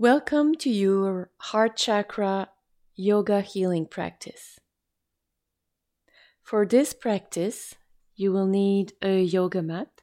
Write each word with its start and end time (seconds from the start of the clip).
Welcome 0.00 0.54
to 0.60 0.70
your 0.70 1.28
heart 1.36 1.76
chakra 1.76 2.48
yoga 2.96 3.42
healing 3.42 3.84
practice. 3.84 4.58
For 6.42 6.64
this 6.64 6.94
practice, 6.94 7.74
you 8.16 8.32
will 8.32 8.46
need 8.46 8.94
a 9.02 9.20
yoga 9.20 9.60
mat, 9.60 10.00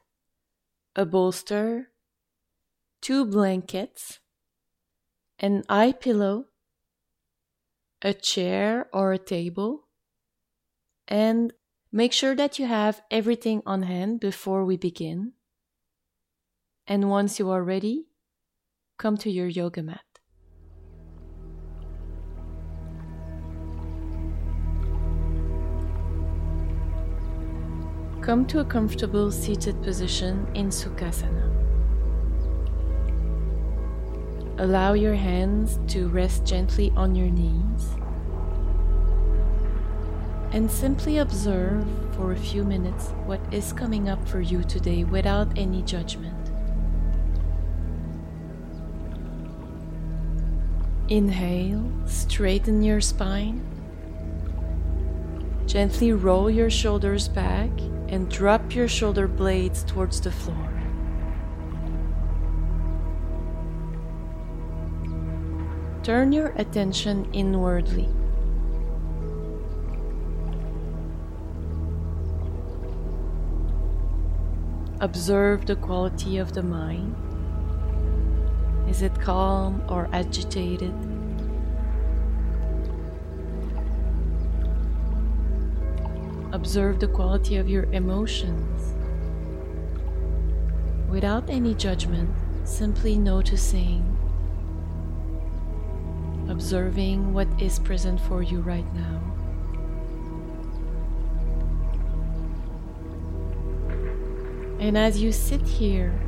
a 0.94 1.04
bolster, 1.04 1.90
two 3.00 3.24
blankets, 3.24 4.20
an 5.40 5.64
eye 5.68 5.90
pillow, 5.90 6.44
a 8.00 8.14
chair 8.14 8.86
or 8.92 9.12
a 9.12 9.18
table, 9.18 9.88
and 11.08 11.52
make 11.90 12.12
sure 12.12 12.36
that 12.36 12.56
you 12.56 12.66
have 12.66 13.02
everything 13.10 13.62
on 13.66 13.82
hand 13.82 14.20
before 14.20 14.64
we 14.64 14.76
begin. 14.76 15.32
And 16.86 17.10
once 17.10 17.40
you 17.40 17.50
are 17.50 17.64
ready, 17.64 18.07
come 18.98 19.16
to 19.16 19.30
your 19.30 19.46
yoga 19.46 19.80
mat. 19.80 20.00
Come 28.20 28.44
to 28.48 28.58
a 28.58 28.64
comfortable 28.64 29.30
seated 29.30 29.80
position 29.82 30.46
in 30.54 30.68
Sukhasana. 30.68 31.46
Allow 34.58 34.94
your 34.94 35.14
hands 35.14 35.78
to 35.92 36.08
rest 36.08 36.44
gently 36.44 36.92
on 36.96 37.14
your 37.14 37.30
knees 37.30 37.94
and 40.50 40.68
simply 40.68 41.18
observe 41.18 41.86
for 42.16 42.32
a 42.32 42.36
few 42.36 42.64
minutes 42.64 43.10
what 43.26 43.40
is 43.52 43.72
coming 43.72 44.08
up 44.08 44.26
for 44.26 44.40
you 44.40 44.64
today 44.64 45.04
without 45.04 45.56
any 45.56 45.82
judgment. 45.82 46.37
Inhale, 51.08 51.90
straighten 52.04 52.82
your 52.82 53.00
spine. 53.00 53.64
Gently 55.64 56.12
roll 56.12 56.50
your 56.50 56.68
shoulders 56.68 57.28
back 57.28 57.70
and 58.08 58.30
drop 58.30 58.74
your 58.74 58.88
shoulder 58.88 59.26
blades 59.26 59.84
towards 59.84 60.20
the 60.20 60.30
floor. 60.30 60.70
Turn 66.02 66.32
your 66.32 66.48
attention 66.56 67.26
inwardly. 67.32 68.08
Observe 75.00 75.64
the 75.64 75.76
quality 75.76 76.36
of 76.38 76.52
the 76.52 76.62
mind. 76.62 77.14
Is 78.88 79.02
it 79.02 79.14
calm 79.20 79.82
or 79.88 80.08
agitated? 80.12 80.94
Observe 86.52 86.98
the 86.98 87.08
quality 87.08 87.56
of 87.56 87.68
your 87.68 87.84
emotions. 87.92 88.94
Without 91.08 91.48
any 91.50 91.74
judgment, 91.74 92.30
simply 92.64 93.16
noticing, 93.16 94.16
observing 96.48 97.32
what 97.34 97.46
is 97.60 97.78
present 97.78 98.18
for 98.18 98.42
you 98.42 98.60
right 98.60 98.94
now. 98.94 99.20
And 104.80 104.96
as 104.96 105.20
you 105.20 105.30
sit 105.32 105.60
here, 105.62 106.18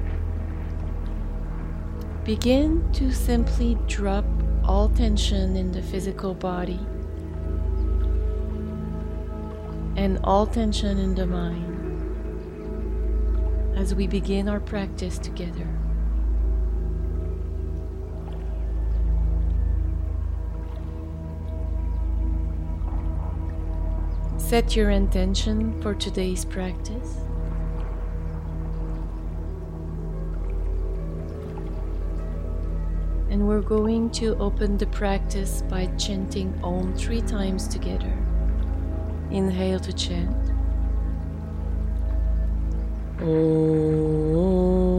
Begin 2.24 2.92
to 2.92 3.12
simply 3.12 3.76
drop 3.86 4.26
all 4.64 4.88
tension 4.90 5.56
in 5.56 5.72
the 5.72 5.82
physical 5.82 6.34
body 6.34 6.78
and 9.96 10.18
all 10.22 10.46
tension 10.46 10.98
in 10.98 11.14
the 11.14 11.26
mind 11.26 11.66
as 13.76 13.94
we 13.94 14.06
begin 14.06 14.48
our 14.48 14.60
practice 14.60 15.18
together. 15.18 15.66
Set 24.36 24.76
your 24.76 24.90
intention 24.90 25.80
for 25.80 25.94
today's 25.94 26.44
practice. 26.44 27.29
We're 33.50 33.60
going 33.60 34.08
to 34.08 34.36
open 34.38 34.78
the 34.78 34.86
practice 34.86 35.62
by 35.62 35.84
chanting 35.96 36.56
Om 36.62 36.94
three 36.96 37.20
times 37.20 37.66
together. 37.66 38.16
Inhale 39.32 39.80
to 39.80 39.92
chant. 39.92 40.52
Om. 43.20 44.89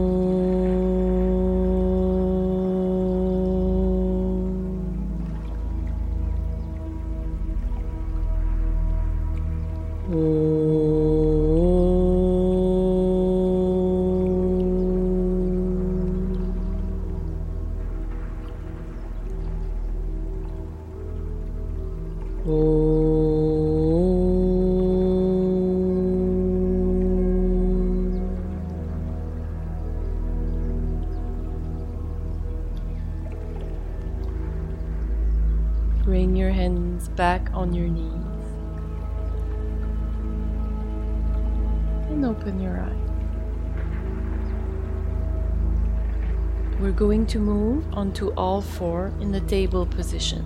Onto 47.92 48.32
all 48.34 48.60
four 48.60 49.12
in 49.20 49.32
the 49.32 49.40
table 49.40 49.86
position. 49.86 50.44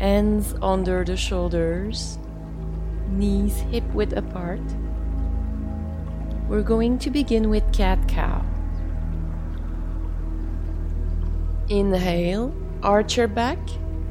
Hands 0.00 0.54
under 0.62 1.04
the 1.04 1.16
shoulders, 1.16 2.18
knees 3.08 3.56
hip 3.70 3.84
width 3.92 4.12
apart. 4.12 4.60
We're 6.48 6.62
going 6.62 6.98
to 7.00 7.10
begin 7.10 7.50
with 7.50 7.72
cat 7.72 7.98
cow. 8.08 8.44
Inhale, 11.68 12.54
arch 12.82 13.16
your 13.16 13.28
back, 13.28 13.58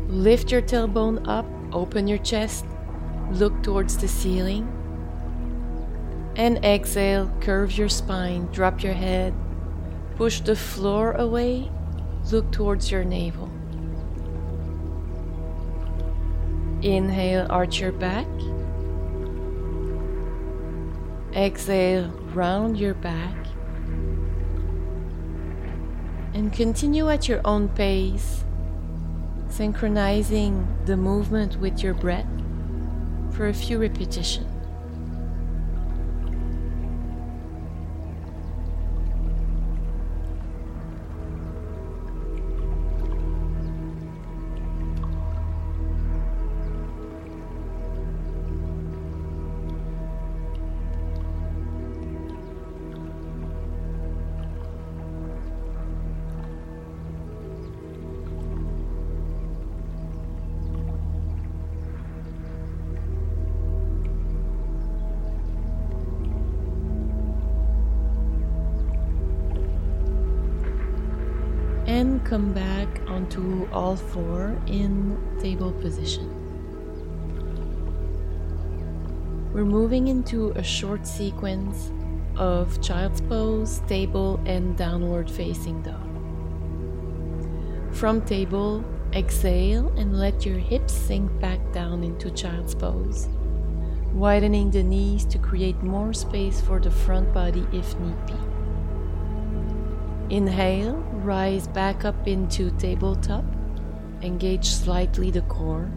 lift 0.07 0.51
your 0.51 0.61
tailbone 0.61 1.27
up, 1.27 1.45
open 1.73 2.07
your 2.07 2.19
chest, 2.19 2.65
look 3.31 3.63
towards 3.63 3.97
the 3.97 4.07
ceiling. 4.07 4.71
And 6.35 6.63
exhale, 6.63 7.31
curve 7.41 7.75
your 7.77 7.89
spine, 7.89 8.47
drop 8.51 8.83
your 8.83 8.93
head, 8.93 9.33
push 10.17 10.41
the 10.41 10.55
floor 10.55 11.11
away, 11.11 11.69
look 12.31 12.51
towards 12.51 12.89
your 12.89 13.03
navel. 13.03 13.51
Inhale, 16.81 17.45
arch 17.51 17.79
your 17.79 17.91
back. 17.91 18.25
Exhale, 21.35 22.07
round 22.33 22.79
your 22.79 22.95
back. 22.95 23.35
And 26.33 26.51
continue 26.51 27.09
at 27.09 27.27
your 27.27 27.41
own 27.45 27.69
pace, 27.69 28.43
synchronizing 29.49 30.67
the 30.85 30.97
movement 30.97 31.57
with 31.57 31.83
your 31.83 31.93
breath 31.93 32.25
for 33.33 33.49
a 33.49 33.53
few 33.53 33.77
repetitions. 33.77 34.56
Come 72.27 72.51
back 72.51 72.87
onto 73.07 73.65
all 73.71 73.95
four 73.95 74.61
in 74.67 75.17
table 75.39 75.71
position. 75.71 76.27
We're 79.53 79.63
moving 79.63 80.09
into 80.09 80.51
a 80.51 80.63
short 80.63 81.07
sequence 81.07 81.89
of 82.35 82.81
child's 82.81 83.21
pose, 83.21 83.79
table, 83.87 84.41
and 84.45 84.75
downward 84.75 85.31
facing 85.31 85.81
dog. 85.83 86.03
From 87.95 88.21
table, 88.25 88.83
exhale 89.13 89.87
and 89.95 90.19
let 90.19 90.45
your 90.45 90.59
hips 90.59 90.93
sink 90.93 91.31
back 91.39 91.71
down 91.71 92.03
into 92.03 92.29
child's 92.29 92.75
pose, 92.75 93.29
widening 94.11 94.69
the 94.69 94.83
knees 94.83 95.23
to 95.25 95.37
create 95.39 95.81
more 95.81 96.13
space 96.13 96.59
for 96.59 96.77
the 96.81 96.91
front 96.91 97.33
body 97.33 97.65
if 97.71 97.97
need 97.99 98.25
be. 98.25 98.35
Inhale, 100.35 101.01
rise 101.27 101.67
back 101.67 102.05
up 102.05 102.25
into 102.25 102.71
tabletop, 102.77 103.43
engage 104.21 104.69
slightly 104.69 105.29
the 105.29 105.41
core. 105.41 105.91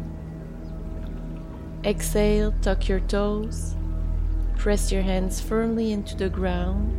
Exhale, 1.84 2.52
tuck 2.62 2.88
your 2.88 2.98
toes, 2.98 3.76
press 4.58 4.90
your 4.90 5.02
hands 5.02 5.40
firmly 5.40 5.92
into 5.92 6.16
the 6.16 6.28
ground, 6.28 6.90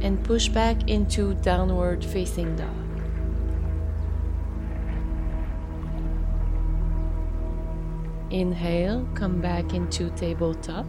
and 0.00 0.22
push 0.22 0.48
back 0.48 0.88
into 0.88 1.34
downward 1.42 2.04
facing 2.04 2.54
dog. 2.54 2.68
Inhale, 8.30 9.08
come 9.16 9.40
back 9.40 9.74
into 9.74 10.08
tabletop. 10.10 10.86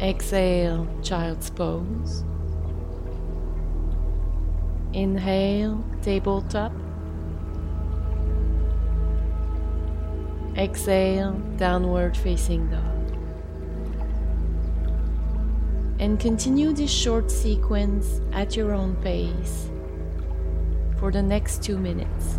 Exhale, 0.00 0.88
child's 1.00 1.48
pose. 1.48 2.24
Inhale, 4.92 5.82
tabletop. 6.02 6.72
Exhale, 10.56 11.32
downward 11.56 12.16
facing 12.16 12.68
dog. 12.68 12.82
And 15.98 16.20
continue 16.20 16.72
this 16.72 16.90
short 16.90 17.30
sequence 17.30 18.20
at 18.32 18.54
your 18.54 18.72
own 18.72 18.96
pace 18.96 19.70
for 20.98 21.10
the 21.10 21.22
next 21.22 21.62
two 21.62 21.78
minutes. 21.78 22.38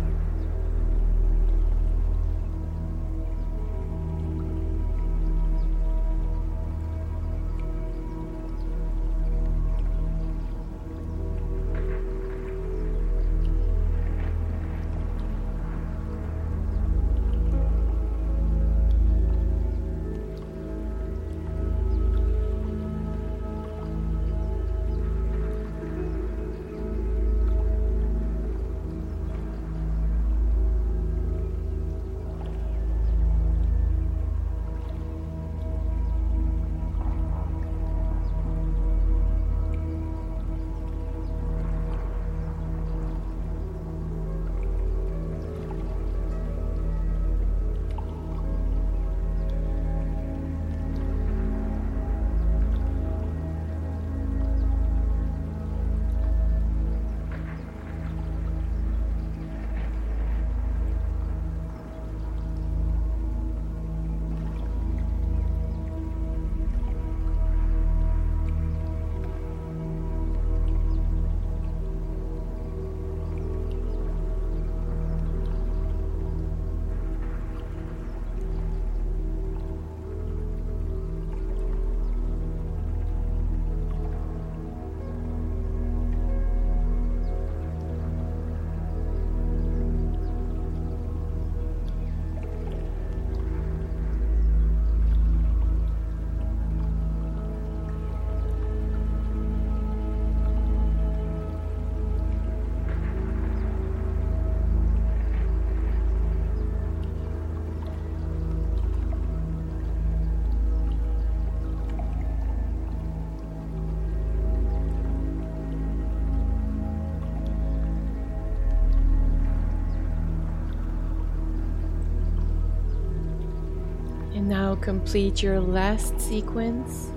Complete 124.84 125.42
your 125.42 125.58
last 125.58 126.20
sequence 126.20 127.10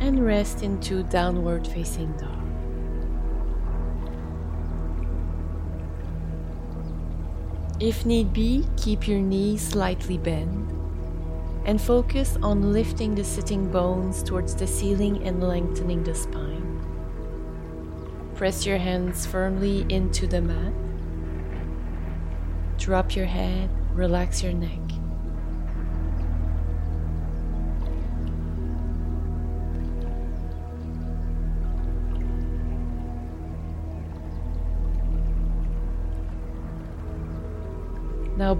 and 0.00 0.26
rest 0.26 0.64
into 0.64 1.04
downward 1.04 1.64
facing 1.68 2.12
dog. 2.16 2.32
If 7.78 8.04
need 8.04 8.32
be, 8.32 8.66
keep 8.76 9.06
your 9.06 9.20
knees 9.20 9.68
slightly 9.68 10.18
bent 10.18 10.68
and 11.64 11.80
focus 11.80 12.36
on 12.42 12.72
lifting 12.72 13.14
the 13.14 13.22
sitting 13.22 13.70
bones 13.70 14.24
towards 14.24 14.56
the 14.56 14.66
ceiling 14.66 15.22
and 15.22 15.40
lengthening 15.40 16.02
the 16.02 16.14
spine. 16.16 16.80
Press 18.34 18.66
your 18.66 18.78
hands 18.78 19.24
firmly 19.26 19.86
into 19.90 20.26
the 20.26 20.40
mat. 20.40 20.72
Drop 22.78 23.14
your 23.14 23.26
head, 23.26 23.70
relax 23.94 24.42
your 24.42 24.52
neck. 24.52 24.85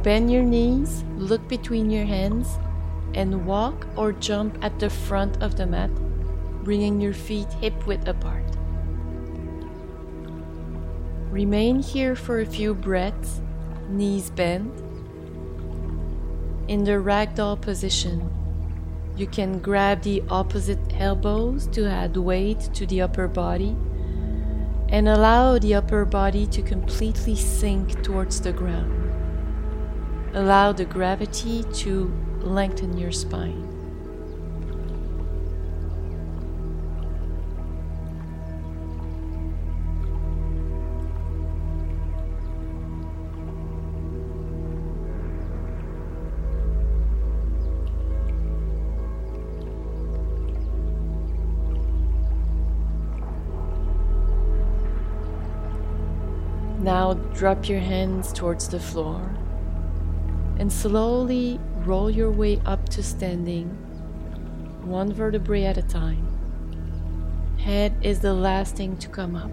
Bend 0.02 0.30
your 0.30 0.42
knees, 0.42 1.04
look 1.16 1.46
between 1.48 1.90
your 1.90 2.04
hands, 2.04 2.58
and 3.14 3.46
walk 3.46 3.86
or 3.96 4.12
jump 4.12 4.58
at 4.62 4.78
the 4.78 4.90
front 4.90 5.42
of 5.42 5.56
the 5.56 5.66
mat, 5.66 5.90
bringing 6.64 7.00
your 7.00 7.14
feet 7.14 7.50
hip 7.54 7.86
width 7.86 8.08
apart. 8.08 8.44
Remain 11.30 11.82
here 11.82 12.16
for 12.16 12.40
a 12.40 12.46
few 12.46 12.74
breaths, 12.74 13.40
knees 13.88 14.30
bent. 14.30 14.72
In 16.68 16.84
the 16.84 16.92
ragdoll 16.92 17.60
position, 17.60 18.30
you 19.16 19.26
can 19.26 19.58
grab 19.58 20.02
the 20.02 20.22
opposite 20.28 20.78
elbows 20.98 21.66
to 21.68 21.86
add 21.86 22.16
weight 22.16 22.60
to 22.74 22.86
the 22.86 23.02
upper 23.02 23.28
body 23.28 23.76
and 24.88 25.08
allow 25.08 25.58
the 25.58 25.74
upper 25.74 26.04
body 26.04 26.46
to 26.46 26.62
completely 26.62 27.34
sink 27.34 28.02
towards 28.02 28.40
the 28.40 28.52
ground. 28.52 28.95
Allow 30.36 30.72
the 30.72 30.84
gravity 30.84 31.62
to 31.62 32.12
lengthen 32.42 32.98
your 32.98 33.10
spine. 33.10 33.62
Now 56.82 57.14
drop 57.32 57.70
your 57.70 57.80
hands 57.80 58.34
towards 58.34 58.68
the 58.68 58.78
floor 58.78 59.45
and 60.58 60.72
slowly 60.72 61.60
roll 61.84 62.10
your 62.10 62.30
way 62.30 62.60
up 62.64 62.88
to 62.88 63.02
standing, 63.02 63.68
one 64.84 65.12
vertebrae 65.12 65.64
at 65.64 65.76
a 65.76 65.82
time. 65.82 66.26
Head 67.58 67.96
is 68.02 68.20
the 68.20 68.32
last 68.32 68.76
thing 68.76 68.96
to 68.98 69.08
come 69.08 69.36
up. 69.36 69.50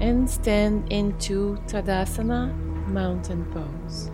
And 0.00 0.28
stand 0.28 0.92
into 0.92 1.56
Tadasana 1.68 2.52
Mountain 2.88 3.44
Pose. 3.52 4.10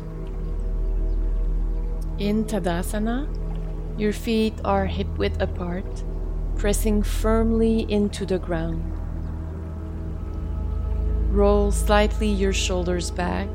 In 2.19 2.45
Tadasana, 2.45 3.27
your 3.99 4.13
feet 4.13 4.55
are 4.65 4.85
hip 4.87 5.09
width 5.17 5.41
apart, 5.41 6.05
pressing 6.59 7.05
firmly 7.05 7.87
into 7.91 8.27
the 8.27 8.39
ground. 8.39 8.83
Roll 11.33 11.71
slightly 11.71 12.29
your 12.29 12.53
shoulders 12.53 13.13
back. 13.13 13.49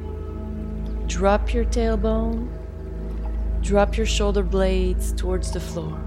Drop 1.07 1.53
your 1.53 1.65
tailbone. 1.65 2.47
Drop 3.61 3.97
your 3.97 4.05
shoulder 4.05 4.41
blades 4.41 5.11
towards 5.11 5.51
the 5.51 5.59
floor. 5.59 5.99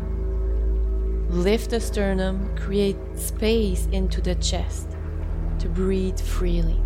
Lift 1.29 1.71
the 1.71 1.81
sternum, 1.81 2.57
create 2.57 2.97
space 3.15 3.87
into 3.93 4.23
the 4.23 4.35
chest 4.37 4.89
to 5.59 5.69
breathe 5.69 6.19
freely. 6.19 6.81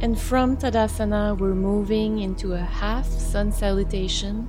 And 0.00 0.18
from 0.18 0.56
Tadasana, 0.56 1.36
we're 1.36 1.54
moving 1.54 2.20
into 2.20 2.54
a 2.54 2.60
half 2.60 3.06
sun 3.06 3.52
salutation 3.52 4.48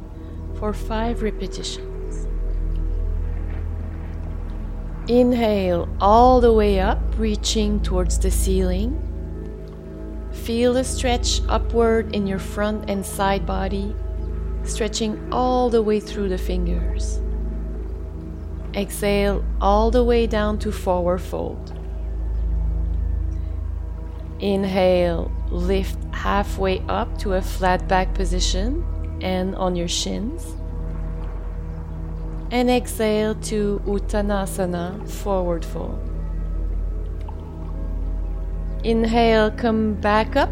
for 0.61 0.73
five 0.73 1.23
repetitions. 1.23 2.27
Inhale 5.07 5.89
all 5.99 6.39
the 6.39 6.53
way 6.53 6.79
up, 6.79 6.99
reaching 7.17 7.81
towards 7.81 8.19
the 8.19 8.29
ceiling. 8.29 8.93
Feel 10.31 10.73
the 10.73 10.83
stretch 10.83 11.41
upward 11.49 12.15
in 12.15 12.27
your 12.27 12.37
front 12.37 12.91
and 12.91 13.03
side 13.03 13.43
body, 13.43 13.95
stretching 14.63 15.33
all 15.33 15.71
the 15.71 15.81
way 15.81 15.99
through 15.99 16.29
the 16.29 16.37
fingers. 16.37 17.19
Exhale 18.75 19.43
all 19.59 19.89
the 19.89 20.03
way 20.03 20.27
down 20.27 20.59
to 20.59 20.71
forward 20.71 21.21
fold. 21.21 21.73
Inhale, 24.39 25.31
lift 25.49 25.97
halfway 26.13 26.81
up 26.81 27.17
to 27.17 27.33
a 27.33 27.41
flat 27.41 27.87
back 27.87 28.13
position 28.13 28.85
and 29.21 29.55
on 29.55 29.75
your 29.75 29.87
shins. 29.87 30.55
And 32.51 32.69
exhale 32.69 33.35
to 33.35 33.81
Uttanasana, 33.85 35.07
forward 35.09 35.63
fold. 35.63 35.99
Inhale, 38.83 39.51
come 39.51 39.93
back 39.93 40.35
up, 40.35 40.49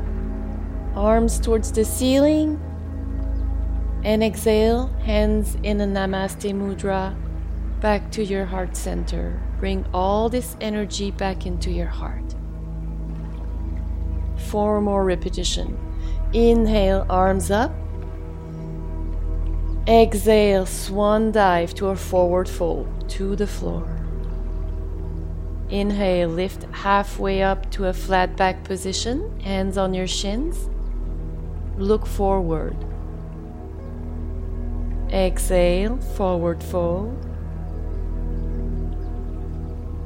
arms 0.95 1.39
towards 1.39 1.71
the 1.71 1.83
ceiling. 1.83 2.59
And 4.03 4.23
exhale, 4.23 4.87
hands 5.03 5.57
in 5.63 5.81
a 5.81 5.85
Namaste 5.85 6.53
Mudra, 6.53 7.17
back 7.81 8.11
to 8.11 8.23
your 8.23 8.45
heart 8.45 8.77
center. 8.77 9.41
Bring 9.59 9.85
all 9.93 10.29
this 10.29 10.55
energy 10.61 11.11
back 11.11 11.45
into 11.45 11.69
your 11.69 11.87
heart 11.87 12.29
four 14.49 14.81
more 14.81 15.03
repetition. 15.05 15.77
Inhale, 16.33 17.05
arms 17.09 17.51
up. 17.51 17.71
Exhale, 19.89 20.67
swan 20.67 21.31
dive 21.31 21.73
to 21.73 21.87
a 21.87 21.95
forward 21.95 22.47
fold 22.47 23.09
to 23.09 23.35
the 23.35 23.47
floor. 23.47 23.89
Inhale, 25.71 26.29
lift 26.29 26.61
halfway 26.71 27.41
up 27.41 27.71
to 27.71 27.87
a 27.87 27.93
flat 27.93 28.37
back 28.37 28.63
position, 28.63 29.39
hands 29.39 29.79
on 29.79 29.95
your 29.95 30.05
shins. 30.05 30.69
Look 31.75 32.05
forward. 32.05 32.77
Exhale, 35.11 35.97
forward 35.97 36.61
fold. 36.61 37.17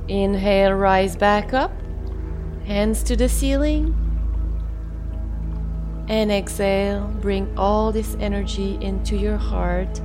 Inhale, 0.08 0.76
rise 0.76 1.18
back 1.18 1.54
up, 1.54 1.74
hands 2.64 3.04
to 3.04 3.18
the 3.18 3.28
ceiling. 3.28 4.03
And 6.08 6.32
exhale, 6.32 7.08
bring 7.22 7.58
all 7.58 7.94
this 7.94 8.18
energy 8.20 8.78
into 8.82 9.16
your 9.16 9.38
heart. 9.38 10.02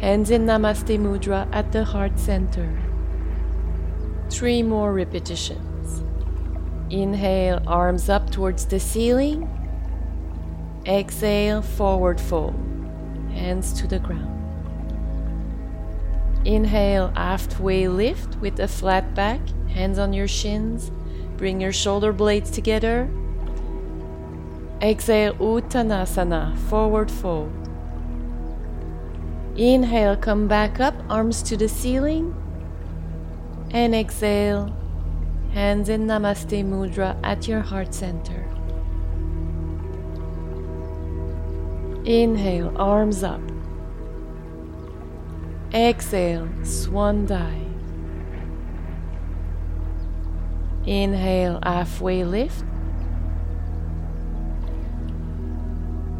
Hands 0.00 0.28
in 0.30 0.46
Namaste 0.46 0.98
Mudra 0.98 1.48
at 1.52 1.70
the 1.70 1.84
heart 1.84 2.18
center. 2.18 2.76
Three 4.30 4.64
more 4.64 4.92
repetitions. 4.92 6.02
Inhale, 6.90 7.62
arms 7.68 8.08
up 8.08 8.30
towards 8.30 8.66
the 8.66 8.80
ceiling. 8.80 9.48
Exhale, 10.86 11.62
forward 11.62 12.20
fold, 12.20 12.54
hands 13.32 13.72
to 13.80 13.86
the 13.86 14.00
ground. 14.00 14.30
Inhale, 16.44 17.12
halfway 17.14 17.86
lift 17.86 18.36
with 18.36 18.58
a 18.58 18.68
flat 18.68 19.14
back, 19.14 19.40
hands 19.68 19.98
on 19.98 20.12
your 20.12 20.28
shins. 20.28 20.90
Bring 21.36 21.60
your 21.60 21.72
shoulder 21.72 22.12
blades 22.12 22.50
together 22.50 23.08
Exhale 24.82 25.34
Uttanasana, 25.34 26.56
forward 26.68 27.10
fold. 27.10 27.52
Inhale, 29.56 30.16
come 30.16 30.48
back 30.48 30.80
up, 30.80 30.94
arms 31.08 31.42
to 31.44 31.56
the 31.56 31.68
ceiling. 31.68 32.34
And 33.70 33.94
exhale, 33.94 34.74
hands 35.52 35.88
in 35.88 36.06
Namaste 36.06 36.64
Mudra 36.64 37.16
at 37.22 37.46
your 37.46 37.60
heart 37.60 37.94
center. 37.94 38.48
Inhale, 42.04 42.72
arms 42.76 43.22
up. 43.22 43.40
Exhale, 45.72 46.48
swan 46.62 47.26
dive. 47.26 47.62
Inhale, 50.84 51.60
halfway 51.62 52.24
lift. 52.24 52.64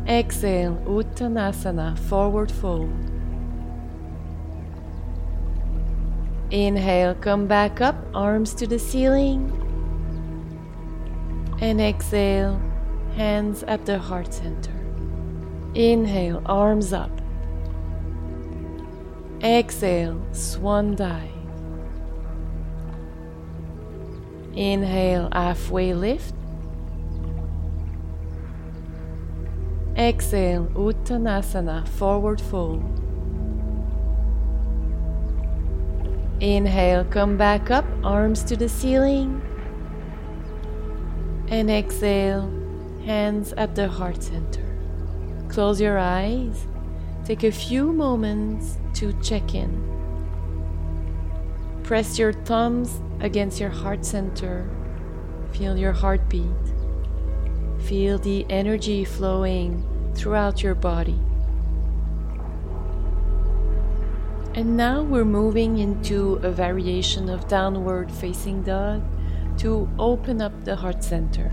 Exhale, 0.07 0.77
Uttanasana, 0.85 1.99
forward 1.99 2.53
fold. 2.53 2.93
Inhale, 6.51 7.15
come 7.15 7.47
back 7.47 7.81
up, 7.81 7.97
arms 8.15 8.55
to 8.57 8.67
the 8.67 8.79
ceiling. 8.79 9.51
And 11.61 11.81
exhale, 11.81 12.61
hands 13.17 13.63
at 13.63 13.87
the 13.87 13.99
heart 13.99 14.35
center. 14.35 14.71
Inhale, 15.75 16.43
arms 16.45 16.93
up. 16.93 17.11
Exhale, 19.43 20.21
swan 20.33 20.97
dive. 20.97 21.31
Inhale, 24.55 25.31
halfway 25.33 25.95
lift. 25.95 26.35
Exhale, 29.97 30.67
Uttanasana, 30.75 31.87
forward 31.87 32.41
fold. 32.41 32.83
Inhale, 36.41 37.05
come 37.05 37.37
back 37.37 37.71
up, 37.71 37.85
arms 38.03 38.43
to 38.45 38.57
the 38.57 38.69
ceiling. 38.69 39.41
And 41.49 41.71
exhale, 41.71 42.51
hands 43.05 43.53
at 43.53 43.77
the 43.77 43.87
heart 43.87 44.21
center. 44.21 44.65
Close 45.49 45.81
your 45.81 45.99
eyes. 45.99 46.67
Take 47.25 47.45
a 47.45 47.53
few 47.53 47.93
moments 47.93 48.79
to 48.95 49.13
check 49.23 49.55
in. 49.55 49.81
Press 51.85 52.19
your 52.19 52.33
thumbs 52.33 53.01
against 53.21 53.61
your 53.61 53.71
heart 53.71 54.05
center. 54.05 54.69
Feel 55.53 55.79
your 55.79 55.93
heartbeat. 55.93 56.74
Feel 57.85 58.17
the 58.17 58.47
energy 58.49 59.05
flowing 59.05 59.85
throughout 60.15 60.63
your 60.63 60.75
body. 60.75 61.19
And 64.55 64.75
now 64.75 65.03
we're 65.03 65.27
moving 65.27 65.77
into 65.77 66.37
a 66.37 66.51
variation 66.51 67.29
of 67.29 67.47
downward 67.47 68.11
facing 68.11 68.63
dog 68.63 69.03
to 69.59 69.87
open 69.99 70.41
up 70.41 70.65
the 70.65 70.77
heart 70.77 71.05
center. 71.05 71.53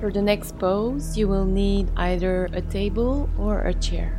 For 0.00 0.10
the 0.10 0.22
next 0.22 0.58
pose, 0.58 1.16
you 1.16 1.28
will 1.28 1.44
need 1.44 1.92
either 1.96 2.48
a 2.52 2.62
table 2.62 3.30
or 3.38 3.62
a 3.62 3.74
chair. 3.74 4.18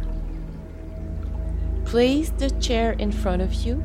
Place 1.83 2.29
the 2.29 2.49
chair 2.61 2.93
in 2.93 3.11
front 3.11 3.41
of 3.41 3.53
you 3.53 3.83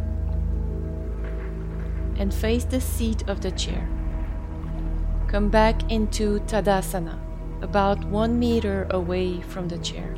and 2.17 2.33
face 2.33 2.65
the 2.65 2.81
seat 2.81 3.29
of 3.29 3.41
the 3.41 3.51
chair. 3.51 3.89
Come 5.29 5.51
back 5.51 5.93
into 5.93 6.41
Tadasana, 6.47 7.19
about 7.61 8.03
one 8.07 8.39
meter 8.39 8.87
away 8.89 9.43
from 9.43 9.69
the 9.69 9.77
chair. 9.77 10.17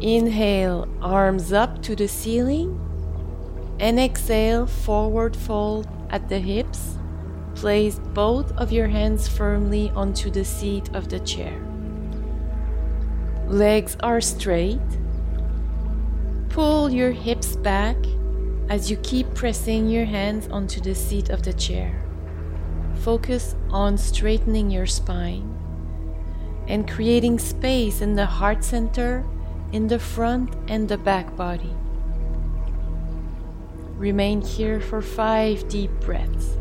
Inhale, 0.00 0.88
arms 1.02 1.52
up 1.52 1.82
to 1.82 1.96
the 1.96 2.06
ceiling, 2.06 2.78
and 3.80 3.98
exhale, 3.98 4.64
forward 4.64 5.34
fold 5.34 5.88
at 6.10 6.28
the 6.28 6.38
hips. 6.38 6.98
Place 7.56 7.98
both 8.14 8.52
of 8.52 8.70
your 8.70 8.86
hands 8.86 9.26
firmly 9.26 9.90
onto 9.96 10.30
the 10.30 10.44
seat 10.44 10.88
of 10.94 11.08
the 11.08 11.18
chair. 11.18 11.60
Legs 13.48 13.96
are 14.04 14.20
straight. 14.20 14.78
Pull 16.48 16.90
your 16.90 17.10
hips 17.10 17.56
back 17.56 17.96
as 18.68 18.88
you 18.88 18.96
keep 18.98 19.34
pressing 19.34 19.88
your 19.88 20.04
hands 20.04 20.46
onto 20.46 20.80
the 20.80 20.94
seat 20.94 21.28
of 21.30 21.42
the 21.42 21.52
chair. 21.52 22.00
Focus 23.02 23.56
on 23.70 23.96
straightening 23.96 24.70
your 24.70 24.86
spine 24.86 25.56
and 26.68 26.88
creating 26.88 27.38
space 27.38 28.02
in 28.02 28.14
the 28.14 28.26
heart 28.26 28.62
center, 28.62 29.24
in 29.72 29.88
the 29.88 29.98
front 29.98 30.54
and 30.68 30.88
the 30.88 30.98
back 30.98 31.34
body. 31.34 31.74
Remain 33.96 34.42
here 34.42 34.80
for 34.80 35.00
five 35.00 35.66
deep 35.68 35.90
breaths. 36.00 36.59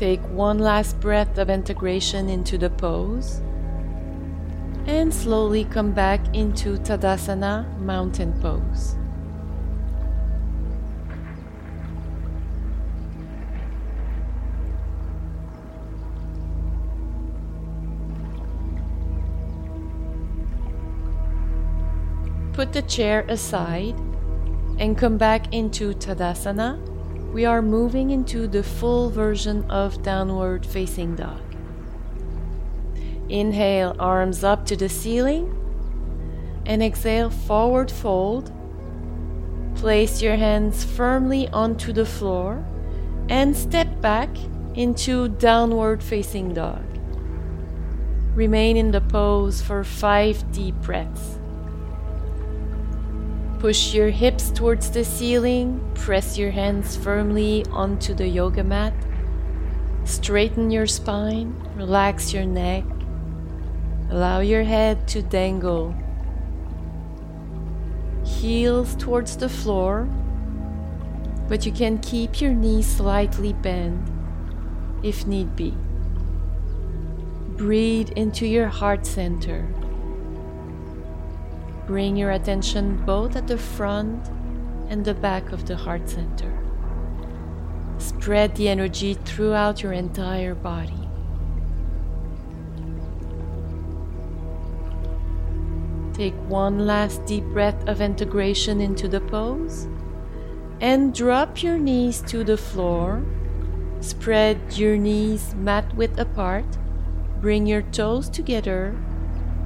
Take 0.00 0.22
one 0.30 0.58
last 0.58 0.98
breath 0.98 1.36
of 1.36 1.50
integration 1.50 2.30
into 2.30 2.56
the 2.56 2.70
pose 2.70 3.42
and 4.86 5.12
slowly 5.12 5.66
come 5.66 5.92
back 5.92 6.34
into 6.34 6.78
Tadasana 6.78 7.78
mountain 7.78 8.32
pose. 8.40 8.96
Put 22.54 22.72
the 22.72 22.80
chair 22.80 23.26
aside 23.28 23.94
and 24.78 24.96
come 24.96 25.18
back 25.18 25.52
into 25.52 25.92
Tadasana 25.92 26.89
we 27.32 27.44
are 27.44 27.62
moving 27.62 28.10
into 28.10 28.46
the 28.46 28.62
full 28.62 29.08
version 29.10 29.68
of 29.70 30.02
downward 30.02 30.66
facing 30.66 31.14
dog. 31.14 31.40
Inhale, 33.28 33.94
arms 33.98 34.42
up 34.42 34.66
to 34.66 34.76
the 34.76 34.88
ceiling, 34.88 35.56
and 36.66 36.82
exhale, 36.82 37.30
forward 37.30 37.90
fold. 37.90 38.52
Place 39.76 40.20
your 40.20 40.36
hands 40.36 40.84
firmly 40.84 41.48
onto 41.48 41.92
the 41.92 42.06
floor 42.06 42.64
and 43.28 43.56
step 43.56 44.00
back 44.00 44.28
into 44.74 45.28
downward 45.28 46.02
facing 46.02 46.52
dog. 46.52 46.84
Remain 48.34 48.76
in 48.76 48.90
the 48.90 49.00
pose 49.00 49.60
for 49.60 49.84
five 49.84 50.50
deep 50.52 50.74
breaths. 50.82 51.39
Push 53.60 53.92
your 53.92 54.08
hips 54.08 54.50
towards 54.50 54.90
the 54.90 55.04
ceiling, 55.04 55.86
press 55.94 56.38
your 56.38 56.50
hands 56.50 56.96
firmly 56.96 57.62
onto 57.70 58.14
the 58.14 58.26
yoga 58.26 58.64
mat. 58.64 58.94
Straighten 60.04 60.70
your 60.70 60.86
spine, 60.86 61.54
relax 61.76 62.32
your 62.32 62.46
neck. 62.46 62.84
Allow 64.08 64.40
your 64.40 64.62
head 64.62 65.06
to 65.08 65.20
dangle. 65.20 65.94
Heels 68.24 68.96
towards 68.96 69.36
the 69.36 69.50
floor, 69.50 70.08
but 71.46 71.66
you 71.66 71.72
can 71.72 71.98
keep 71.98 72.40
your 72.40 72.54
knees 72.54 72.86
slightly 72.86 73.52
bent 73.52 74.08
if 75.02 75.26
need 75.26 75.54
be. 75.54 75.74
Breathe 77.58 78.08
into 78.16 78.46
your 78.46 78.68
heart 78.68 79.04
center. 79.04 79.68
Bring 81.90 82.14
your 82.14 82.30
attention 82.30 83.04
both 83.04 83.34
at 83.34 83.48
the 83.48 83.58
front 83.58 84.28
and 84.88 85.04
the 85.04 85.12
back 85.12 85.50
of 85.50 85.66
the 85.66 85.74
heart 85.74 86.08
center. 86.08 86.56
Spread 87.98 88.54
the 88.54 88.68
energy 88.68 89.14
throughout 89.14 89.82
your 89.82 89.92
entire 89.92 90.54
body. 90.54 91.08
Take 96.12 96.34
one 96.48 96.86
last 96.86 97.24
deep 97.24 97.42
breath 97.46 97.88
of 97.88 98.00
integration 98.00 98.80
into 98.80 99.08
the 99.08 99.22
pose 99.22 99.88
and 100.80 101.12
drop 101.12 101.60
your 101.60 101.76
knees 101.76 102.22
to 102.28 102.44
the 102.44 102.56
floor. 102.56 103.20
Spread 103.98 104.60
your 104.74 104.96
knees 104.96 105.56
mat 105.56 105.92
width 105.96 106.20
apart. 106.20 106.78
Bring 107.40 107.66
your 107.66 107.82
toes 107.82 108.28
together 108.28 108.96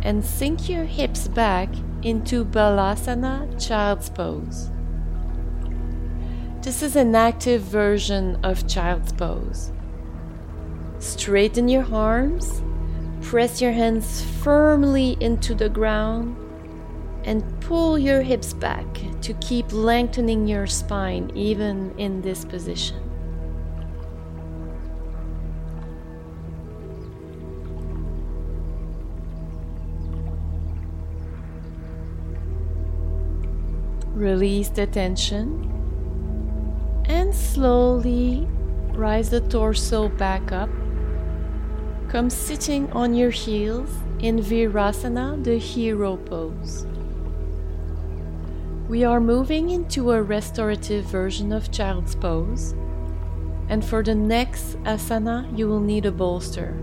and 0.01 0.25
sink 0.25 0.71
your 0.71 0.85
hips 0.85 1.29
back 1.29 1.69
into 2.05 2.45
Balasana 2.45 3.49
Child's 3.59 4.11
Pose. 4.11 4.71
This 6.61 6.83
is 6.83 6.97
an 6.97 7.15
active 7.15 7.63
version 7.63 8.39
of 8.45 8.69
Child's 8.69 9.13
Pose. 9.13 9.73
Straighten 10.99 11.69
your 11.69 11.87
arms, 11.93 12.63
press 13.23 13.61
your 13.61 13.73
hands 13.73 14.23
firmly 14.43 15.17
into 15.21 15.55
the 15.55 15.71
ground, 15.71 16.37
and 17.25 17.43
pull 17.61 17.99
your 17.99 18.21
hips 18.21 18.53
back 18.53 18.87
to 19.23 19.33
keep 19.35 19.73
lengthening 19.73 20.47
your 20.47 20.67
spine 20.67 21.33
even 21.35 21.99
in 21.99 22.21
this 22.21 22.45
position. 22.45 23.14
Release 34.25 34.71
the 34.71 34.87
tension 34.87 35.71
and 37.05 37.35
slowly 37.35 38.49
rise 38.95 39.29
the 39.29 39.43
torso 39.43 40.09
back 40.09 40.51
up. 40.51 40.71
Come 42.09 42.31
sitting 42.31 42.91
on 42.93 43.13
your 43.13 43.29
heels 43.29 43.91
in 44.21 44.39
Virasana, 44.39 45.45
the 45.45 45.59
hero 45.59 46.17
pose. 46.17 46.87
We 48.89 49.05
are 49.05 49.21
moving 49.21 49.69
into 49.69 50.13
a 50.13 50.23
restorative 50.23 51.05
version 51.05 51.53
of 51.53 51.71
child's 51.71 52.15
pose, 52.15 52.73
and 53.69 53.85
for 53.85 54.03
the 54.03 54.15
next 54.15 54.79
asana, 54.85 55.47
you 55.55 55.69
will 55.69 55.81
need 55.81 56.07
a 56.07 56.13
bolster. 56.13 56.75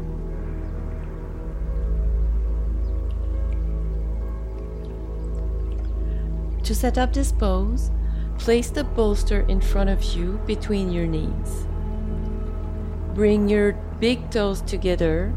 To 6.72 6.76
set 6.76 6.98
up 6.98 7.12
this 7.12 7.34
pose, 7.34 7.92
place 8.38 8.70
the 8.70 8.86
bolster 8.86 9.42
in 9.50 9.60
front 9.60 9.90
of 9.90 10.02
you 10.16 10.40
between 10.46 10.90
your 10.90 11.06
knees. 11.06 11.68
Bring 13.14 13.50
your 13.50 13.74
big 14.00 14.32
toes 14.32 14.62
together 14.62 15.34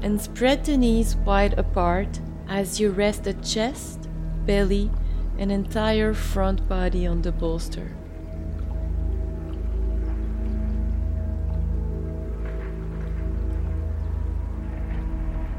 and 0.00 0.18
spread 0.18 0.64
the 0.64 0.78
knees 0.78 1.14
wide 1.14 1.58
apart 1.58 2.20
as 2.48 2.80
you 2.80 2.90
rest 2.90 3.24
the 3.24 3.34
chest, 3.34 4.08
belly, 4.46 4.90
and 5.36 5.52
entire 5.52 6.14
front 6.14 6.66
body 6.66 7.06
on 7.06 7.20
the 7.20 7.32
bolster. 7.32 7.94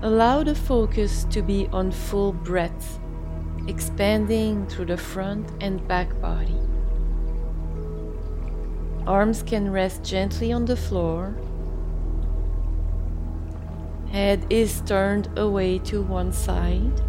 Allow 0.02 0.42
the 0.42 0.56
focus 0.56 1.26
to 1.26 1.44
be 1.44 1.68
on 1.72 1.92
full 1.92 2.34
breath 2.34 3.00
expanding 3.68 4.66
through 4.68 4.86
the 4.86 4.98
front 4.98 5.50
and 5.62 5.88
back 5.88 6.20
body. 6.22 6.58
Arms 9.08 9.44
can 9.44 9.72
rest 9.72 10.04
gently 10.04 10.52
on 10.52 10.66
the 10.66 10.76
floor. 10.76 11.36
Head 14.12 14.46
is 14.50 14.82
turned 14.82 15.30
away 15.40 15.80
to 15.80 16.02
one 16.02 16.32
side, 16.34 17.02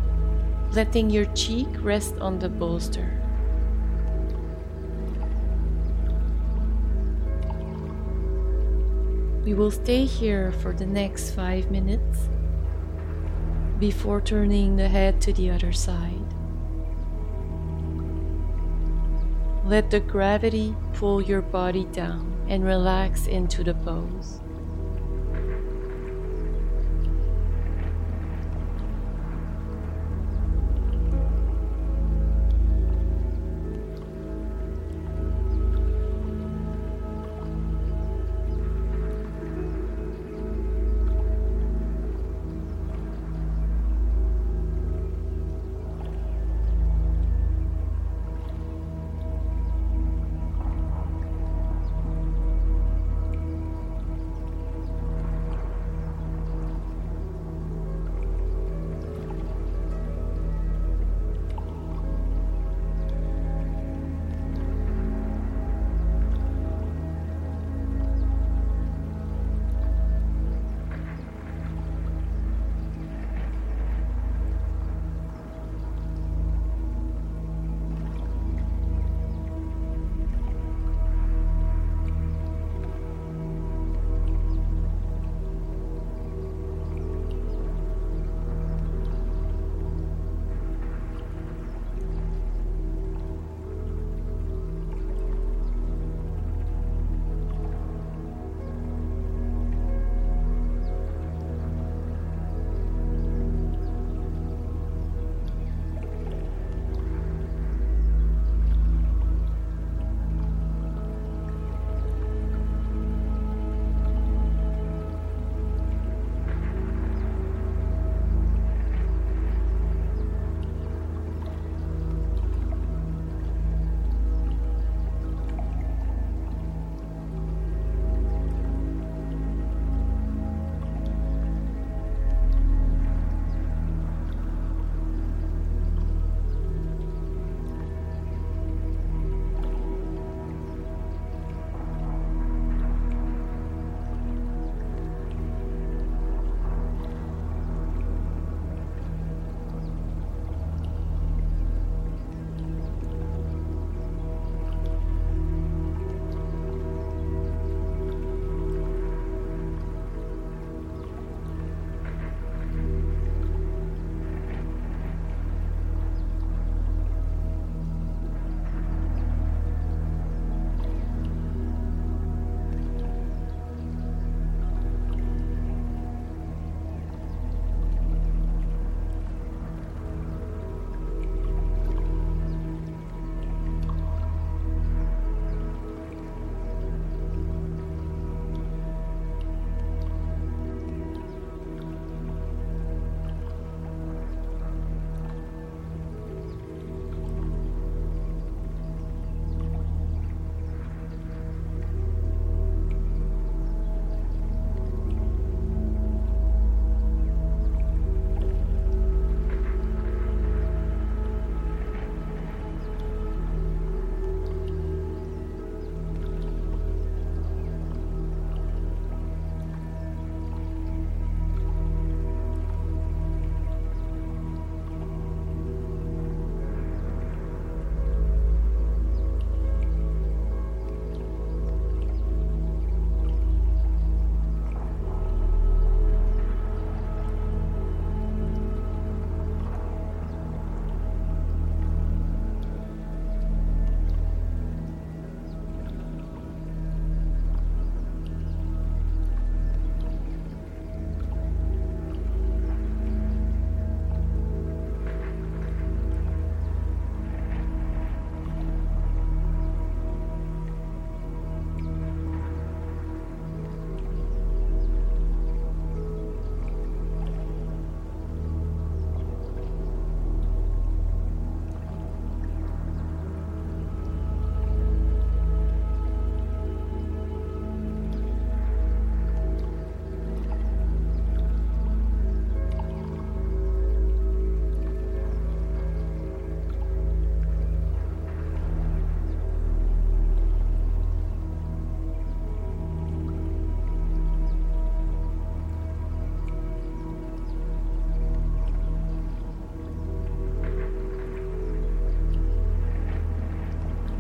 letting 0.73 1.11
your 1.11 1.27
cheek 1.35 1.69
rest 1.81 2.17
on 2.19 2.38
the 2.38 2.49
bolster. 2.49 3.19
We 9.45 9.55
will 9.55 9.73
stay 9.73 10.05
here 10.05 10.53
for 10.53 10.73
the 10.73 10.87
next 10.87 11.33
five 11.33 11.71
minutes 11.71 12.29
before 13.81 14.21
turning 14.21 14.77
the 14.77 14.88
head 14.88 15.21
to 15.23 15.33
the 15.33 15.51
other 15.51 15.73
side. 15.73 16.22
Let 19.64 19.90
the 19.90 20.01
gravity 20.01 20.75
pull 20.94 21.22
your 21.22 21.40
body 21.40 21.85
down 21.92 22.35
and 22.48 22.64
relax 22.64 23.29
into 23.29 23.62
the 23.62 23.75
pose. 23.75 24.40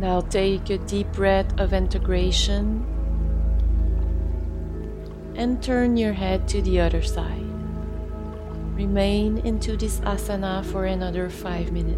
Now 0.02 0.20
take 0.20 0.68
a 0.68 0.78
deep 0.78 1.12
breath 1.12 1.58
of 1.58 1.72
integration. 1.72 2.84
and 5.34 5.62
turn 5.62 5.96
your 5.96 6.12
head 6.12 6.46
to 6.48 6.60
the 6.62 6.78
other 6.80 7.02
side. 7.02 7.46
Remain 8.74 9.38
into 9.38 9.76
this 9.76 10.00
asana 10.00 10.64
for 10.64 10.84
another 10.84 11.30
5 11.30 11.72
minutes. 11.72 11.91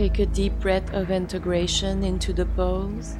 Take 0.00 0.18
a 0.18 0.24
deep 0.24 0.58
breath 0.60 0.94
of 0.94 1.10
integration 1.10 2.02
into 2.02 2.32
the 2.32 2.46
pose. 2.46 3.18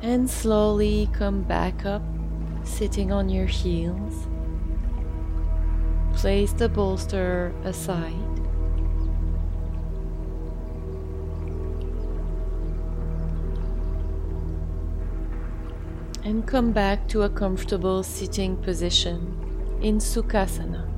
And 0.00 0.30
slowly 0.30 1.10
come 1.12 1.42
back 1.42 1.84
up, 1.84 2.04
sitting 2.62 3.10
on 3.10 3.28
your 3.28 3.46
heels. 3.46 4.28
Place 6.14 6.52
the 6.52 6.68
bolster 6.68 7.52
aside. 7.64 8.14
And 16.22 16.46
come 16.46 16.70
back 16.70 17.08
to 17.08 17.22
a 17.22 17.28
comfortable 17.28 18.04
sitting 18.04 18.56
position 18.58 19.36
in 19.82 19.98
Sukhasana. 19.98 20.93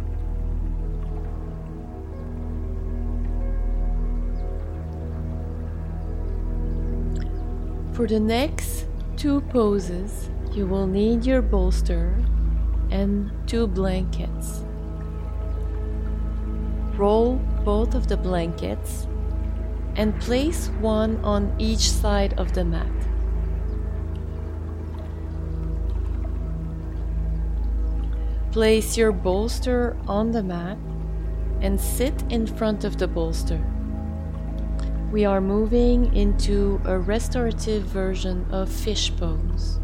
For 7.97 8.07
the 8.07 8.21
next 8.21 8.85
two 9.17 9.41
poses, 9.41 10.29
you 10.53 10.67
will 10.67 10.87
need 10.87 11.25
your 11.25 11.41
bolster 11.41 12.23
and 12.91 13.31
two 13.47 13.67
blankets. 13.67 14.67
Roll 16.99 17.37
both 17.65 17.95
of 17.95 18.07
the 18.07 18.19
blankets 18.19 19.07
and 19.95 20.21
place 20.21 20.69
one 20.79 21.25
on 21.25 21.55
each 21.59 21.91
side 21.91 22.35
of 22.39 22.53
the 22.53 22.67
mat. 22.67 22.93
Place 28.53 28.99
your 28.99 29.13
bolster 29.13 29.97
on 30.07 30.33
the 30.33 30.43
mat 30.43 30.77
and 31.63 31.81
sit 31.81 32.13
in 32.29 32.47
front 32.47 32.85
of 32.85 32.99
the 32.99 33.09
bolster. 33.09 33.65
We 35.13 35.25
are 35.25 35.41
moving 35.41 36.15
into 36.17 36.81
a 36.85 36.99
restorative 36.99 37.85
version 37.85 38.45
of 38.51 38.69
fish 38.69 39.15
pose. 39.17 39.79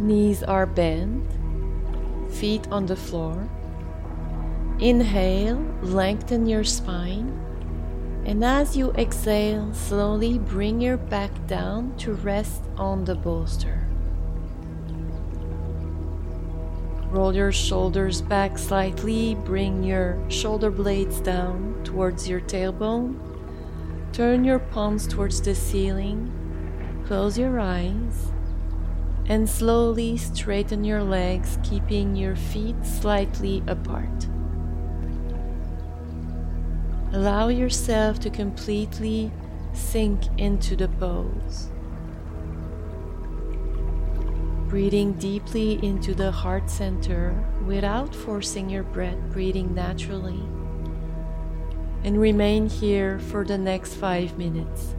Knees 0.00 0.42
are 0.42 0.66
bent, 0.66 1.30
feet 2.32 2.66
on 2.70 2.86
the 2.86 2.96
floor. 2.96 3.48
Inhale, 4.80 5.60
lengthen 5.82 6.46
your 6.46 6.64
spine. 6.64 7.28
And 8.24 8.42
as 8.42 8.74
you 8.74 8.90
exhale, 8.92 9.72
slowly 9.74 10.38
bring 10.38 10.80
your 10.80 10.96
back 10.96 11.46
down 11.46 11.94
to 11.98 12.14
rest 12.14 12.62
on 12.78 13.04
the 13.04 13.14
bolster. 13.14 13.86
Roll 17.10 17.34
your 17.34 17.52
shoulders 17.52 18.22
back 18.22 18.58
slightly, 18.58 19.34
bring 19.34 19.84
your 19.84 20.18
shoulder 20.30 20.70
blades 20.70 21.20
down 21.20 21.80
towards 21.84 22.26
your 22.26 22.40
tailbone. 22.40 23.33
Turn 24.14 24.44
your 24.44 24.60
palms 24.60 25.06
towards 25.06 25.42
the 25.42 25.54
ceiling. 25.54 26.32
Close 27.06 27.36
your 27.36 27.58
eyes 27.58 28.32
and 29.26 29.48
slowly 29.48 30.16
straighten 30.16 30.84
your 30.84 31.02
legs, 31.02 31.58
keeping 31.62 32.14
your 32.14 32.36
feet 32.36 32.76
slightly 32.86 33.62
apart. 33.66 34.28
Allow 37.12 37.48
yourself 37.48 38.20
to 38.20 38.30
completely 38.30 39.32
sink 39.72 40.22
into 40.38 40.76
the 40.76 40.88
pose 40.88 41.70
breathing 44.74 45.12
deeply 45.12 45.78
into 45.84 46.14
the 46.14 46.32
heart 46.32 46.68
center 46.68 47.32
without 47.64 48.12
forcing 48.12 48.68
your 48.68 48.82
breath, 48.82 49.18
breathing 49.30 49.72
naturally. 49.72 50.42
And 52.04 52.20
remain 52.20 52.68
here 52.68 53.18
for 53.18 53.44
the 53.44 53.56
next 53.56 53.94
five 53.94 54.36
minutes. 54.36 54.94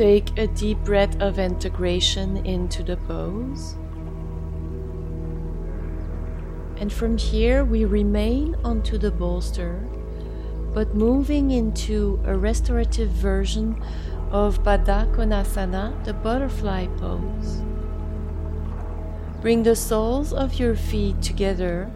Take 0.00 0.38
a 0.38 0.46
deep 0.46 0.78
breath 0.78 1.20
of 1.20 1.38
integration 1.38 2.38
into 2.46 2.82
the 2.82 2.96
pose. 2.96 3.74
And 6.78 6.90
from 6.90 7.18
here, 7.18 7.66
we 7.66 7.84
remain 7.84 8.56
onto 8.64 8.96
the 8.96 9.10
bolster, 9.10 9.86
but 10.72 10.94
moving 10.94 11.50
into 11.50 12.18
a 12.24 12.34
restorative 12.34 13.10
version 13.10 13.76
of 14.30 14.62
Baddha 14.62 15.14
Konasana, 15.14 16.02
the 16.06 16.14
butterfly 16.14 16.86
pose. 16.96 17.60
Bring 19.42 19.64
the 19.64 19.76
soles 19.76 20.32
of 20.32 20.58
your 20.58 20.76
feet 20.76 21.20
together, 21.20 21.90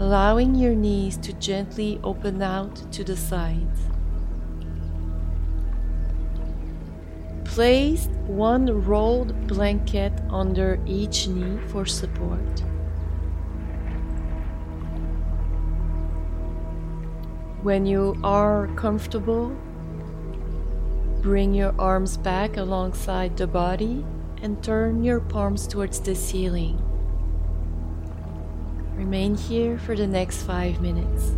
allowing 0.00 0.56
your 0.56 0.74
knees 0.74 1.16
to 1.18 1.32
gently 1.34 2.00
open 2.02 2.42
out 2.42 2.90
to 2.90 3.04
the 3.04 3.16
sides. 3.16 3.82
Place 7.50 8.06
one 8.28 8.84
rolled 8.86 9.48
blanket 9.48 10.12
under 10.30 10.78
each 10.86 11.26
knee 11.26 11.58
for 11.66 11.84
support. 11.84 12.60
When 17.64 17.86
you 17.86 18.16
are 18.22 18.68
comfortable, 18.76 19.48
bring 21.22 21.52
your 21.52 21.74
arms 21.76 22.16
back 22.16 22.56
alongside 22.56 23.36
the 23.36 23.48
body 23.48 24.06
and 24.40 24.62
turn 24.62 25.02
your 25.02 25.18
palms 25.18 25.66
towards 25.66 25.98
the 25.98 26.14
ceiling. 26.14 26.80
Remain 28.94 29.34
here 29.36 29.76
for 29.76 29.96
the 29.96 30.06
next 30.06 30.44
five 30.44 30.80
minutes. 30.80 31.34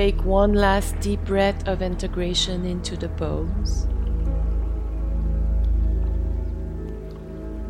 Take 0.00 0.24
one 0.24 0.54
last 0.54 0.98
deep 1.00 1.22
breath 1.26 1.68
of 1.68 1.82
integration 1.82 2.64
into 2.64 2.96
the 2.96 3.10
pose. 3.10 3.86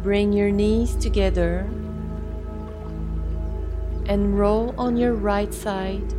Bring 0.00 0.32
your 0.32 0.52
knees 0.52 0.94
together 0.94 1.68
and 4.06 4.38
roll 4.38 4.76
on 4.78 4.96
your 4.96 5.14
right 5.14 5.52
side 5.52 6.14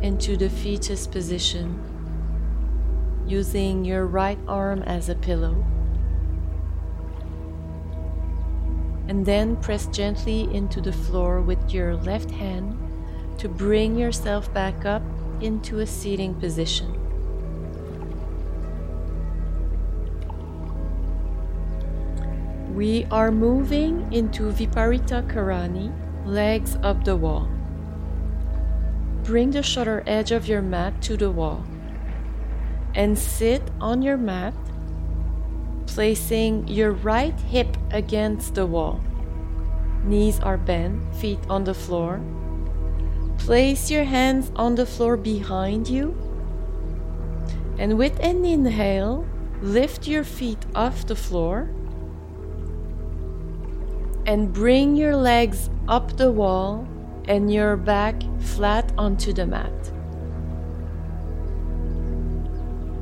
into 0.00 0.36
the 0.36 0.48
fetus 0.48 1.08
position 1.08 1.82
using 3.26 3.84
your 3.84 4.06
right 4.06 4.38
arm 4.46 4.84
as 4.84 5.08
a 5.08 5.16
pillow. 5.16 5.66
And 9.08 9.26
then 9.26 9.56
press 9.56 9.88
gently 9.88 10.42
into 10.54 10.80
the 10.80 10.92
floor 10.92 11.40
with 11.40 11.74
your 11.74 11.96
left 11.96 12.30
hand 12.30 12.78
to 13.38 13.48
bring 13.48 13.98
yourself 13.98 14.54
back 14.54 14.84
up 14.84 15.02
into 15.42 15.80
a 15.80 15.86
seating 15.86 16.34
position. 16.34 16.94
We 22.74 23.06
are 23.10 23.32
moving 23.32 24.12
into 24.12 24.52
Viparita 24.52 25.26
Karani, 25.28 25.92
legs 26.24 26.76
up 26.82 27.04
the 27.04 27.16
wall. 27.16 27.48
Bring 29.24 29.50
the 29.50 29.62
shoulder 29.62 30.04
edge 30.06 30.30
of 30.30 30.46
your 30.46 30.62
mat 30.62 31.02
to 31.02 31.16
the 31.16 31.30
wall 31.30 31.64
and 32.94 33.18
sit 33.18 33.62
on 33.80 34.02
your 34.02 34.16
mat, 34.16 34.54
placing 35.86 36.66
your 36.68 36.92
right 36.92 37.38
hip 37.40 37.76
against 37.90 38.54
the 38.54 38.66
wall. 38.66 39.00
Knees 40.04 40.40
are 40.40 40.56
bent, 40.56 41.14
feet 41.14 41.40
on 41.48 41.64
the 41.64 41.74
floor. 41.74 42.20
Place 43.38 43.90
your 43.90 44.04
hands 44.04 44.52
on 44.56 44.74
the 44.74 44.86
floor 44.86 45.16
behind 45.16 45.88
you. 45.88 46.16
And 47.78 47.96
with 47.96 48.18
an 48.20 48.44
inhale, 48.44 49.26
lift 49.62 50.06
your 50.06 50.24
feet 50.24 50.66
off 50.74 51.06
the 51.06 51.16
floor 51.16 51.70
and 54.26 54.52
bring 54.52 54.94
your 54.94 55.16
legs 55.16 55.70
up 55.88 56.16
the 56.18 56.30
wall 56.30 56.86
and 57.26 57.52
your 57.52 57.76
back 57.76 58.14
flat 58.40 58.92
onto 58.98 59.32
the 59.32 59.46
mat. 59.46 59.72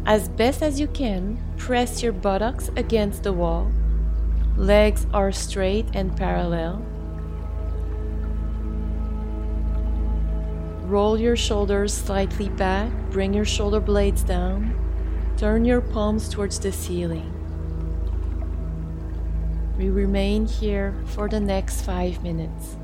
As 0.07 0.29
best 0.29 0.63
as 0.63 0.79
you 0.79 0.87
can, 0.87 1.43
press 1.57 2.01
your 2.01 2.13
buttocks 2.13 2.71
against 2.77 3.25
the 3.25 3.33
wall. 3.33 3.73
Legs 4.57 5.07
are 5.13 5.33
straight 5.33 5.87
and 5.95 6.17
parallel. 6.17 6.81
Roll 10.87 11.19
your 11.19 11.35
shoulders 11.35 11.93
slightly 11.93 12.49
back, 12.49 12.93
bring 13.11 13.35
your 13.35 13.45
shoulder 13.45 13.81
blades 13.81 14.23
down, 14.23 14.73
turn 15.37 15.65
your 15.65 15.81
palms 15.81 16.29
towards 16.29 16.61
the 16.61 16.71
ceiling. 16.71 17.33
We 19.77 19.91
remain 19.91 20.47
here 20.47 20.95
for 21.07 21.29
the 21.29 21.41
next 21.41 21.83
five 21.83 22.23
minutes. 22.23 22.77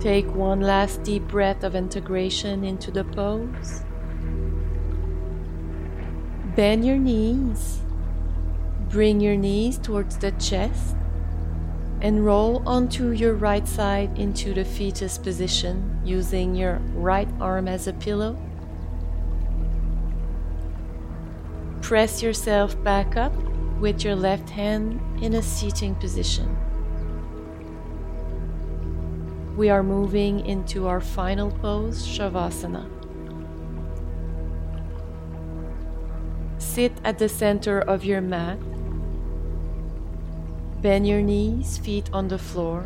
Take 0.00 0.34
one 0.34 0.62
last 0.62 1.02
deep 1.02 1.28
breath 1.28 1.62
of 1.62 1.74
integration 1.74 2.64
into 2.64 2.90
the 2.90 3.04
pose. 3.04 3.82
Bend 6.56 6.86
your 6.86 6.96
knees. 6.96 7.80
Bring 8.88 9.20
your 9.20 9.36
knees 9.36 9.76
towards 9.76 10.16
the 10.16 10.32
chest 10.32 10.96
and 12.00 12.24
roll 12.24 12.66
onto 12.66 13.10
your 13.10 13.34
right 13.34 13.68
side 13.68 14.18
into 14.18 14.54
the 14.54 14.64
fetus 14.64 15.18
position 15.18 16.00
using 16.02 16.54
your 16.54 16.76
right 16.94 17.28
arm 17.38 17.68
as 17.68 17.86
a 17.86 17.92
pillow. 17.92 18.38
Press 21.82 22.22
yourself 22.22 22.82
back 22.82 23.18
up 23.18 23.34
with 23.80 24.02
your 24.02 24.16
left 24.16 24.48
hand 24.48 24.98
in 25.22 25.34
a 25.34 25.42
seating 25.42 25.94
position. 25.94 26.59
We 29.56 29.68
are 29.68 29.82
moving 29.82 30.46
into 30.46 30.86
our 30.86 31.00
final 31.00 31.50
pose, 31.50 32.06
Shavasana. 32.06 32.88
Sit 36.58 36.92
at 37.04 37.18
the 37.18 37.28
center 37.28 37.80
of 37.80 38.04
your 38.04 38.20
mat. 38.20 38.58
Bend 40.80 41.06
your 41.06 41.20
knees, 41.20 41.78
feet 41.78 42.08
on 42.12 42.28
the 42.28 42.38
floor. 42.38 42.84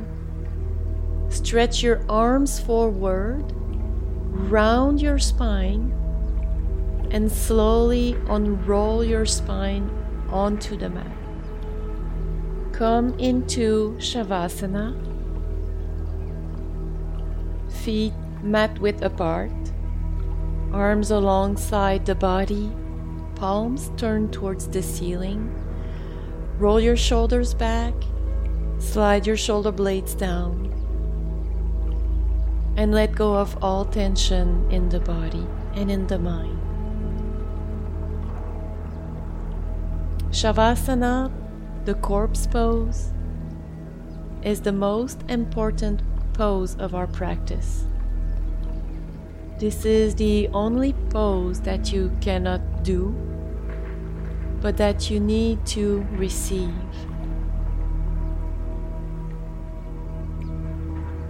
Stretch 1.28 1.82
your 1.82 2.00
arms 2.08 2.58
forward, 2.58 3.44
round 4.50 5.00
your 5.00 5.18
spine, 5.18 5.92
and 7.10 7.30
slowly 7.30 8.16
unroll 8.28 9.04
your 9.04 9.26
spine 9.26 9.90
onto 10.30 10.76
the 10.76 10.88
mat. 10.88 11.16
Come 12.72 13.18
into 13.18 13.94
Shavasana 13.98 15.13
feet 17.84 18.14
mat 18.42 18.78
width 18.78 19.02
apart, 19.02 19.52
arms 20.72 21.10
alongside 21.10 22.06
the 22.06 22.14
body, 22.14 22.72
palms 23.34 23.90
turned 23.98 24.32
towards 24.32 24.68
the 24.68 24.82
ceiling. 24.82 25.52
Roll 26.58 26.80
your 26.80 26.96
shoulders 26.96 27.52
back, 27.52 27.92
slide 28.78 29.26
your 29.26 29.36
shoulder 29.36 29.70
blades 29.70 30.14
down, 30.14 30.72
and 32.78 32.94
let 32.94 33.14
go 33.14 33.36
of 33.36 33.62
all 33.62 33.84
tension 33.84 34.66
in 34.70 34.88
the 34.88 35.00
body 35.00 35.46
and 35.74 35.90
in 35.90 36.06
the 36.06 36.18
mind. 36.18 36.58
Shavasana, 40.30 41.30
the 41.84 41.94
corpse 41.94 42.46
pose, 42.46 43.12
is 44.42 44.62
the 44.62 44.72
most 44.72 45.20
important 45.28 46.02
pose 46.34 46.74
of 46.76 46.94
our 46.94 47.06
practice. 47.06 47.86
This 49.58 49.84
is 49.84 50.16
the 50.16 50.48
only 50.48 50.92
pose 51.10 51.60
that 51.60 51.92
you 51.92 52.10
cannot 52.20 52.82
do, 52.82 53.14
but 54.60 54.76
that 54.76 55.10
you 55.10 55.20
need 55.20 55.64
to 55.66 56.04
receive. 56.10 56.74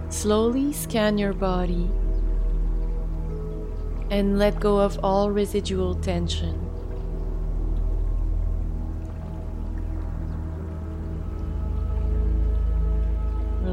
Slowly 0.09 0.73
scan 0.73 1.17
your 1.17 1.33
body 1.33 1.89
and 4.09 4.39
let 4.39 4.59
go 4.59 4.79
of 4.79 4.99
all 5.03 5.29
residual 5.29 5.93
tension. 5.95 6.64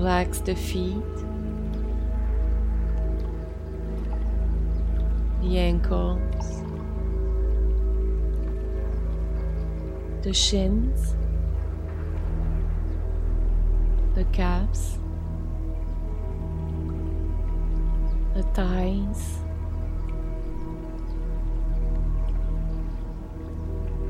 Relax 0.03 0.41
the 0.41 0.57
feet, 0.57 1.17
the 5.41 5.59
ankles, 5.61 6.65
the 10.23 10.33
shins, 10.33 11.15
the 14.17 14.25
calves, 14.33 14.99
the 18.35 18.43
thighs, 18.55 19.39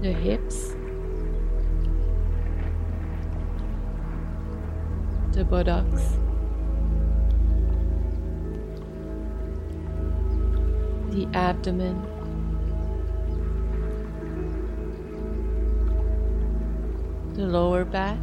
the 0.01 0.11
hips. 0.11 0.75
The 5.33 5.45
buttocks. 5.45 6.19
The 11.11 11.27
abdomen. 11.33 12.03
The 17.33 17.47
lower 17.47 17.87
back. 17.87 18.19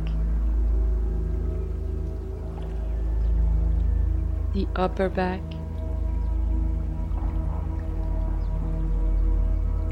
The 4.53 4.67
upper 4.75 5.09
back. 5.09 5.41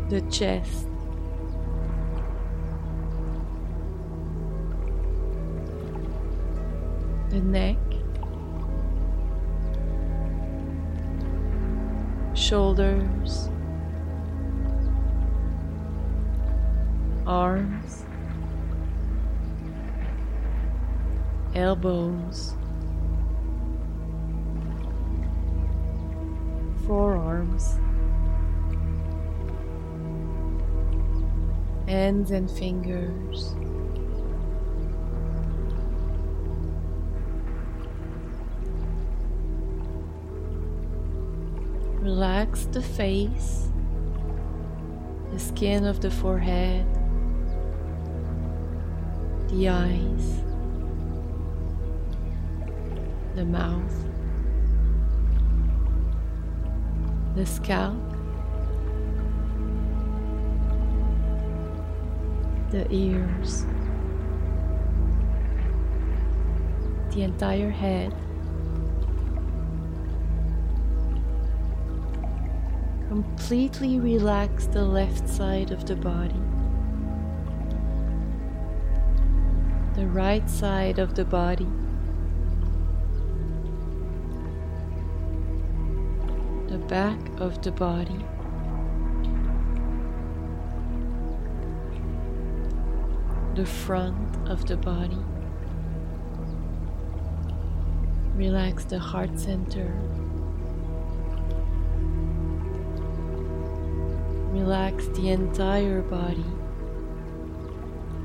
The 0.10 0.22
chest. 0.30 0.87
The 7.38 7.44
neck, 7.44 7.78
shoulders, 12.34 13.50
arms, 17.28 18.06
elbows, 21.54 22.56
forearms, 26.88 27.78
hands 31.88 32.32
and 32.32 32.50
fingers. 32.50 33.54
The 42.72 42.82
face, 42.84 43.70
the 45.32 45.40
skin 45.40 45.86
of 45.86 46.00
the 46.00 46.12
forehead, 46.12 46.86
the 49.50 49.70
eyes, 49.70 50.44
the 53.36 53.46
mouth, 53.46 53.96
the 57.36 57.46
scalp, 57.46 57.98
the 62.70 62.86
ears, 62.92 63.66
the 67.12 67.24
entire 67.24 67.72
head. 67.72 68.14
Completely 73.38 74.00
relax 74.00 74.66
the 74.66 74.84
left 74.84 75.30
side 75.30 75.72
of 75.72 75.86
the 75.86 75.96
body, 75.96 76.42
the 79.96 80.08
right 80.08 80.50
side 80.50 80.98
of 81.00 81.14
the 81.14 81.24
body, 81.24 81.68
the 86.68 86.80
back 86.90 87.20
of 87.40 87.62
the 87.62 87.72
body. 87.72 88.26
The 93.54 93.66
front 93.66 94.50
of 94.50 94.66
the 94.66 94.78
body. 94.78 95.24
Relax 98.36 98.84
the 98.84 99.00
heart 99.00 99.40
center 99.40 99.94
Relax 104.68 105.08
the 105.08 105.30
entire 105.30 106.02
body 106.02 106.44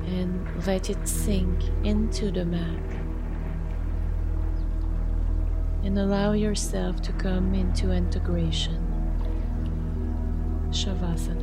and 0.05 0.45
let 0.67 0.89
it 0.89 1.07
sink 1.07 1.57
into 1.85 2.31
the 2.31 2.43
mat. 2.43 2.83
And 5.85 5.97
allow 5.97 6.33
yourself 6.33 7.01
to 7.03 7.13
come 7.13 7.53
into 7.53 7.93
integration. 7.93 8.83
Shavasana. 10.71 11.42